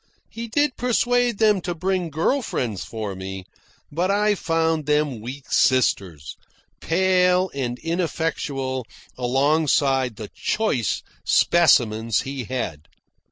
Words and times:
He 0.31 0.47
did 0.47 0.77
persuade 0.77 1.37
them 1.37 1.61
to 1.61 1.75
bring 1.75 2.09
girl 2.09 2.41
friends 2.41 2.83
for 2.83 3.13
me; 3.15 3.45
but 3.91 4.09
I 4.09 4.33
found 4.33 4.87
them 4.87 5.21
weak 5.21 5.51
sisters, 5.51 6.37
pale 6.79 7.51
and 7.53 7.77
ineffectual 7.77 8.87
alongside 9.15 10.15
the 10.15 10.29
choice 10.35 11.03
specimens 11.23 12.21
he 12.21 12.45
had. 12.45 12.87